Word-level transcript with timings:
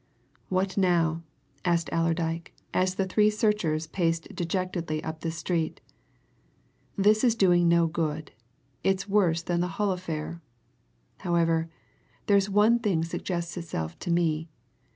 "What 0.49 0.77
now?" 0.79 1.21
asked 1.63 1.91
Allerdyke 1.91 2.55
as 2.73 2.95
the 2.95 3.05
three 3.05 3.29
searchers 3.29 3.85
paced 3.85 4.33
dejectedly 4.33 5.03
up 5.03 5.19
the 5.19 5.29
street. 5.29 5.79
"This 6.97 7.23
is 7.23 7.35
doing 7.35 7.67
no 7.69 7.85
good 7.85 8.31
it's 8.83 9.07
worse 9.07 9.43
than 9.43 9.59
the 9.59 9.67
Hull 9.77 9.91
affair. 9.91 10.41
However, 11.17 11.69
there's 12.25 12.49
one 12.49 12.79
thing 12.79 13.03
suggests 13.05 13.55
itself 13.57 13.99
to 13.99 14.09
me. 14.09 14.49